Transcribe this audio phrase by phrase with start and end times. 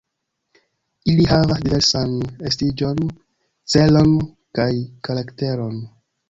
[1.11, 2.15] Ili havas diversan
[2.51, 3.03] estiĝon,
[3.75, 4.11] celon
[4.61, 4.69] kaj
[5.11, 5.79] karakteron.